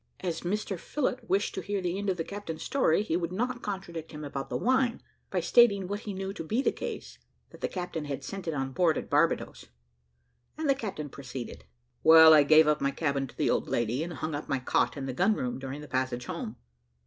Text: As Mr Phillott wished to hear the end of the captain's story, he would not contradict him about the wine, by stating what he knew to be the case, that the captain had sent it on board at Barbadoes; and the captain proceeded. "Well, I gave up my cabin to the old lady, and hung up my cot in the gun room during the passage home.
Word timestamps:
As 0.21 0.41
Mr 0.41 0.79
Phillott 0.79 1.29
wished 1.29 1.53
to 1.53 1.61
hear 1.61 1.79
the 1.79 1.99
end 1.99 2.09
of 2.09 2.17
the 2.17 2.23
captain's 2.23 2.63
story, 2.63 3.03
he 3.03 3.15
would 3.15 3.31
not 3.31 3.61
contradict 3.61 4.13
him 4.13 4.23
about 4.23 4.49
the 4.49 4.57
wine, 4.57 5.03
by 5.29 5.41
stating 5.41 5.87
what 5.87 5.99
he 5.99 6.13
knew 6.15 6.33
to 6.33 6.43
be 6.43 6.59
the 6.63 6.71
case, 6.71 7.19
that 7.51 7.61
the 7.61 7.67
captain 7.67 8.05
had 8.05 8.23
sent 8.23 8.47
it 8.47 8.53
on 8.55 8.71
board 8.71 8.97
at 8.97 9.11
Barbadoes; 9.11 9.67
and 10.57 10.67
the 10.67 10.73
captain 10.73 11.07
proceeded. 11.09 11.65
"Well, 12.01 12.33
I 12.33 12.41
gave 12.41 12.67
up 12.67 12.81
my 12.81 12.89
cabin 12.89 13.27
to 13.27 13.37
the 13.37 13.51
old 13.51 13.67
lady, 13.69 14.01
and 14.03 14.13
hung 14.13 14.33
up 14.33 14.49
my 14.49 14.57
cot 14.57 14.97
in 14.97 15.05
the 15.05 15.13
gun 15.13 15.35
room 15.35 15.59
during 15.59 15.81
the 15.81 15.87
passage 15.87 16.25
home. 16.25 16.55